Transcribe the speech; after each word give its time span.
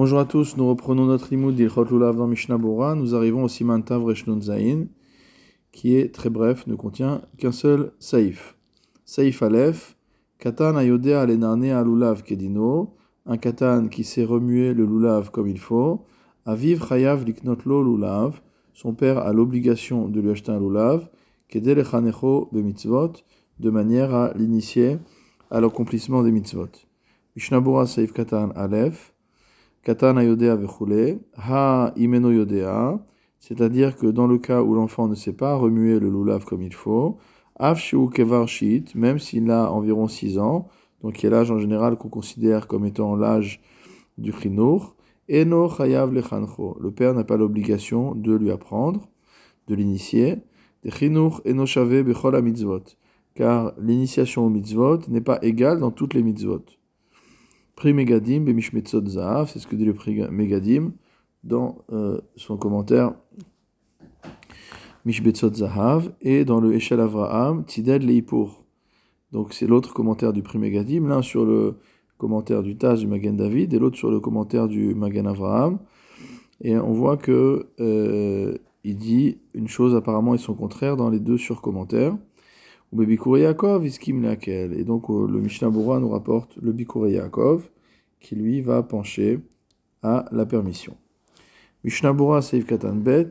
Bonjour 0.00 0.20
à 0.20 0.26
tous, 0.26 0.56
nous 0.56 0.68
reprenons 0.68 1.06
notre 1.06 1.28
limoud 1.28 1.56
d'Ilchot 1.56 1.86
Lulav 1.86 2.16
dans 2.16 2.28
Mishnah 2.28 2.56
Bora. 2.56 2.94
Nous 2.94 3.16
arrivons 3.16 3.42
au 3.42 3.48
Siman 3.48 3.82
Tav 3.82 4.04
Zain, 4.42 4.86
qui 5.72 5.96
est 5.96 6.14
très 6.14 6.30
bref, 6.30 6.68
ne 6.68 6.76
contient 6.76 7.22
qu'un 7.36 7.50
seul 7.50 7.90
saïf. 7.98 8.56
Saïf 9.04 9.42
Aleph, 9.42 9.96
Katan 10.38 10.76
ayodea 10.76 11.22
alenarne 11.22 11.72
alulav 11.72 12.22
kedino, 12.22 12.94
un 13.26 13.38
katan 13.38 13.88
qui 13.88 14.04
sait 14.04 14.22
remuer 14.22 14.72
le 14.72 14.86
lulav 14.86 15.32
comme 15.32 15.48
il 15.48 15.58
faut. 15.58 16.06
Aviv 16.46 16.80
chayav 16.88 17.24
liknotlo 17.24 17.82
lulav, 17.82 18.40
son 18.74 18.94
père 18.94 19.18
a 19.18 19.32
l'obligation 19.32 20.06
de 20.06 20.20
lui 20.20 20.30
acheter 20.30 20.52
un 20.52 20.60
lulav, 20.60 21.08
kedel 21.48 21.84
bemitzvot, 22.52 23.14
de 23.58 23.70
manière 23.70 24.14
à 24.14 24.32
l'initier 24.36 24.98
à 25.50 25.60
l'accomplissement 25.60 26.22
des 26.22 26.30
mitzvot. 26.30 26.70
Mishnah 27.34 27.58
Bora 27.58 27.88
Saïf 27.88 28.12
Katan 28.12 28.50
Aleph, 28.54 29.12
Katan 29.82 30.16
ayodea 30.18 30.58
ha 31.36 31.92
imeno 31.96 32.30
yodea, 32.30 32.98
c'est-à-dire 33.38 33.96
que 33.96 34.06
dans 34.06 34.26
le 34.26 34.38
cas 34.38 34.62
où 34.62 34.74
l'enfant 34.74 35.08
ne 35.08 35.14
sait 35.14 35.32
pas 35.32 35.54
remuer 35.54 36.00
le 36.00 36.10
lulav 36.10 36.44
comme 36.44 36.62
il 36.62 36.74
faut, 36.74 37.18
afshu 37.56 38.08
kevarshit, 38.10 38.94
même 38.94 39.18
s'il 39.18 39.50
a 39.50 39.70
environ 39.72 40.08
6 40.08 40.38
ans, 40.38 40.68
donc 41.02 41.14
qui 41.14 41.26
est 41.26 41.30
l'âge 41.30 41.50
en 41.50 41.58
général 41.58 41.96
qu'on 41.96 42.08
considère 42.08 42.66
comme 42.66 42.84
étant 42.84 43.14
l'âge 43.16 43.60
du 44.18 44.32
chinour, 44.32 44.96
eno 45.30 45.68
chayav 45.68 46.12
lechancho, 46.12 46.76
le 46.80 46.90
père 46.90 47.14
n'a 47.14 47.24
pas 47.24 47.36
l'obligation 47.36 48.14
de 48.14 48.34
lui 48.34 48.50
apprendre, 48.50 49.08
de 49.68 49.74
l'initier, 49.74 50.38
de 50.84 50.90
chinour 50.90 51.40
eno 51.46 51.66
shave 51.66 52.02
mitzvot, 52.42 52.84
car 53.34 53.72
l'initiation 53.78 54.46
au 54.46 54.50
mitzvot 54.50 54.98
n'est 55.08 55.20
pas 55.20 55.38
égale 55.42 55.78
dans 55.78 55.92
toutes 55.92 56.14
les 56.14 56.22
mitzvot. 56.22 56.64
Pri 57.78 57.92
Megadim, 57.92 58.44
Bemishmetzot 58.44 59.06
Zahav, 59.06 59.48
c'est 59.48 59.60
ce 59.60 59.68
que 59.68 59.76
dit 59.76 59.84
le 59.84 59.94
Pri 59.94 60.20
Megadim 60.32 60.94
dans 61.44 61.78
euh, 61.92 62.20
son 62.34 62.56
commentaire 62.56 63.14
Mishbetzot 65.04 65.54
Zahav 65.54 66.10
et 66.20 66.44
dans 66.44 66.58
le 66.58 66.74
Eshel 66.74 66.98
Avraham, 66.98 67.64
Tided 67.64 68.02
Leipur. 68.02 68.64
Donc 69.30 69.52
c'est 69.52 69.68
l'autre 69.68 69.94
commentaire 69.94 70.32
du 70.32 70.42
Pri 70.42 70.58
Megadim, 70.58 71.06
l'un 71.06 71.22
sur 71.22 71.44
le 71.44 71.76
commentaire 72.16 72.64
du 72.64 72.76
Taz 72.76 72.98
du 72.98 73.06
Magen 73.06 73.36
David 73.36 73.72
et 73.72 73.78
l'autre 73.78 73.96
sur 73.96 74.10
le 74.10 74.18
commentaire 74.18 74.66
du 74.66 74.96
Magen 74.96 75.28
Avraham. 75.28 75.78
Et 76.60 76.76
on 76.76 76.92
voit 76.92 77.16
que 77.16 77.68
euh, 77.78 78.58
il 78.82 78.96
dit 78.96 79.38
une 79.54 79.68
chose 79.68 79.94
apparemment 79.94 80.34
et 80.34 80.38
son 80.38 80.54
contraire 80.54 80.96
dans 80.96 81.10
les 81.10 81.20
deux 81.20 81.38
sur-commentaires. 81.38 82.16
Et 82.90 84.84
donc 84.84 85.08
le 85.08 85.40
Mishnah 85.40 85.68
Bora 85.68 86.00
nous 86.00 86.08
rapporte 86.08 86.56
le 86.56 86.72
Bikurei 86.72 87.12
Yaakov 87.12 87.68
qui 88.18 88.34
lui 88.34 88.62
va 88.62 88.82
pencher 88.82 89.40
à 90.02 90.24
la 90.32 90.46
permission. 90.46 90.96
Mishnah 91.84 92.12
Bora 92.14 92.40
Seif 92.40 92.64
Katan 92.64 92.96
Bet, 92.96 93.28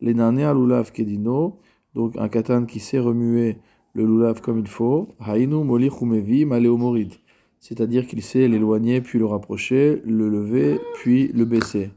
l'enanea 0.00 0.54
lulav 0.54 0.92
kedino, 0.92 1.58
donc 1.94 2.16
un 2.16 2.28
katan 2.28 2.64
qui 2.64 2.80
sait 2.80 2.98
remuer 2.98 3.58
le 3.94 4.06
lulav 4.06 4.40
comme 4.40 4.60
il 4.60 4.68
faut, 4.68 5.08
hainu 5.20 5.64
molich 5.64 6.00
umevi 6.00 6.44
morid, 6.44 7.12
c'est-à-dire 7.58 8.06
qu'il 8.06 8.22
sait 8.22 8.48
l'éloigner 8.48 9.00
puis 9.00 9.18
le 9.18 9.26
rapprocher, 9.26 10.00
le 10.06 10.28
lever 10.28 10.80
puis 10.94 11.28
le 11.28 11.44
baisser. 11.44 11.90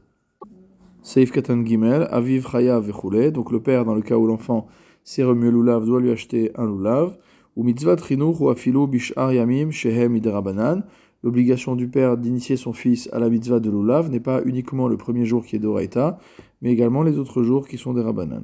Seif 1.02 1.30
Katan 1.30 1.64
Gimel, 1.64 2.08
aviv 2.10 2.48
chaya 2.50 2.80
vechule, 2.80 3.30
donc 3.30 3.52
le 3.52 3.60
père 3.60 3.84
dans 3.84 3.94
le 3.94 4.02
cas 4.02 4.16
où 4.16 4.26
l'enfant 4.26 4.66
c'est 5.06 5.22
remuer 5.22 5.52
lulav, 5.52 5.86
doit 5.86 6.00
lui 6.00 6.10
acheter 6.10 6.50
un 6.56 6.66
lulav. 6.66 7.16
Ou 7.54 7.62
mitzvah 7.62 7.96
chinuch 7.96 8.40
ou 8.40 8.50
afilu 8.50 8.88
bishar 8.88 9.32
yamim 9.32 9.70
shehem 9.70 10.16
idrabanan. 10.16 10.82
L'obligation 11.22 11.76
du 11.76 11.88
père 11.88 12.18
d'initier 12.18 12.56
son 12.56 12.72
fils 12.72 13.08
à 13.12 13.20
la 13.20 13.30
mitzvah 13.30 13.60
de 13.60 13.70
lulav 13.70 14.10
n'est 14.10 14.20
pas 14.20 14.42
uniquement 14.44 14.88
le 14.88 14.96
premier 14.96 15.24
jour 15.24 15.46
qui 15.46 15.56
est 15.56 15.58
d'oraita, 15.60 16.18
mais 16.60 16.72
également 16.72 17.04
les 17.04 17.18
autres 17.18 17.44
jours 17.44 17.68
qui 17.68 17.78
sont 17.78 17.94
des 17.94 18.02
rabanan. 18.02 18.42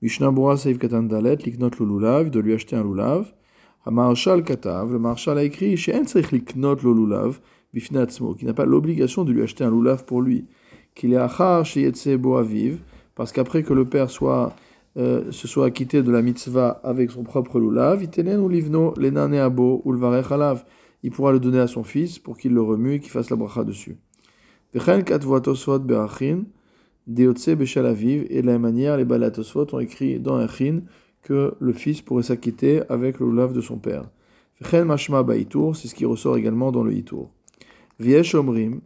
Mishnah 0.00 0.30
Bora 0.30 0.56
Seif 0.56 0.78
Katan 0.78 1.02
Dalet, 1.02 1.36
liknot 1.36 1.70
le 1.78 1.86
lulav, 1.86 2.30
de 2.30 2.40
lui 2.40 2.54
acheter 2.54 2.74
un 2.74 2.82
lulav. 2.82 3.30
Hamarshal 3.84 4.42
Katav, 4.42 4.90
le 4.90 4.98
marshal 4.98 5.36
a 5.36 5.44
écrit 5.44 5.76
She'en 5.76 6.04
liknot 6.32 6.76
le 6.82 6.92
lulav, 6.94 7.38
bifnatzmo, 7.74 8.34
qui 8.34 8.46
n'a 8.46 8.54
pas 8.54 8.64
l'obligation 8.64 9.24
de 9.24 9.32
lui 9.32 9.42
acheter 9.42 9.64
un 9.64 9.70
lulav 9.70 10.06
pour 10.06 10.22
lui. 10.22 10.46
Qu'il 10.94 11.12
est 11.12 11.18
achar 11.18 11.66
sheyetse 11.66 12.16
bo 12.18 12.36
aviv, 12.36 12.80
parce 13.14 13.30
qu'après 13.30 13.62
que 13.62 13.74
le 13.74 13.84
père 13.84 14.08
soit 14.08 14.54
euh, 14.96 15.30
se 15.30 15.46
soit 15.46 15.66
acquitté 15.66 16.02
de 16.02 16.10
la 16.10 16.20
mitzvah 16.20 16.80
avec 16.82 17.10
son 17.10 17.22
propre 17.22 17.60
halav. 20.30 20.64
Il 21.02 21.10
pourra 21.10 21.32
le 21.32 21.40
donner 21.40 21.60
à 21.60 21.66
son 21.66 21.84
fils 21.84 22.18
pour 22.18 22.36
qu'il 22.36 22.52
le 22.52 22.62
remue 22.62 22.94
et 22.94 23.00
qu'il 23.00 23.10
fasse 23.10 23.30
la 23.30 23.36
bracha 23.36 23.64
dessus. 23.64 23.96
Et 24.74 24.78
de 24.78 24.84
la 28.46 28.52
même 28.52 28.62
manière, 28.62 28.96
les 28.96 29.04
balatosot 29.04 29.74
ont 29.74 29.80
écrit 29.80 30.20
dans 30.20 30.36
Achin 30.36 30.82
que 31.22 31.54
le 31.58 31.72
fils 31.72 32.02
pourrait 32.02 32.22
s'acquitter 32.22 32.82
avec 32.88 33.20
le 33.20 33.30
lulav 33.30 33.52
de 33.52 33.60
son 33.60 33.78
père. 33.78 34.10
C'est 34.62 35.88
ce 35.88 35.94
qui 35.94 36.04
ressort 36.04 36.36
également 36.36 36.70
dans 36.72 36.84
le 36.84 36.92
itour. 36.92 37.30
Omrim, 38.34 38.80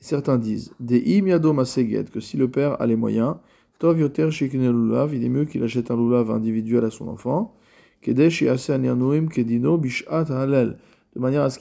certains 0.00 0.38
disent, 0.38 0.72
que 0.80 2.20
si 2.20 2.36
le 2.36 2.48
père 2.48 2.80
a 2.80 2.86
les 2.86 2.96
moyens, 2.96 3.36
Tov 3.82 3.98
yoter 3.98 4.28
lulav, 4.28 5.12
il 5.12 5.24
est 5.24 5.28
mieux 5.28 5.44
qu'il 5.44 5.60
achète 5.64 5.90
un 5.90 5.96
lulav 5.96 6.30
individuel 6.30 6.84
à 6.84 6.90
son 6.92 7.08
enfant. 7.08 7.52
Kedino 8.00 9.76
bishat 9.76 10.26
halel, 10.30 10.78
de 11.16 11.20
manière 11.20 11.42
à 11.42 11.50
ce 11.50 11.58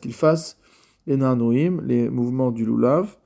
qu'il 0.00 0.12
fasse 0.12 0.58
les 1.08 1.16
les 1.82 2.08
mouvements 2.08 2.52
du 2.52 2.64
lulav, 2.64 3.16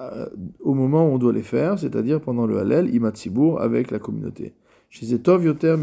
euh, 0.00 0.26
au 0.60 0.72
moment 0.72 1.06
où 1.06 1.12
on 1.12 1.18
doit 1.18 1.34
les 1.34 1.42
faire, 1.42 1.78
c'est-à-dire 1.78 2.22
pendant 2.22 2.46
le 2.46 2.58
halel, 2.58 2.94
imatzibour, 2.94 3.60
avec 3.60 3.90
la 3.90 3.98
communauté. 3.98 4.54
Tov 5.22 5.44
yoter 5.44 5.76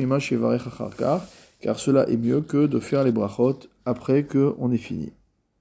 car 1.60 1.78
cela 1.78 2.10
est 2.10 2.18
mieux 2.18 2.42
que 2.42 2.66
de 2.66 2.80
faire 2.80 3.04
les 3.04 3.12
brachot 3.12 3.60
après 3.86 4.26
qu'on 4.26 4.72
ait 4.72 4.78
fini. 4.78 5.14